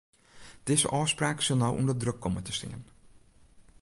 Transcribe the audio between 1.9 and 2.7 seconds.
druk komme te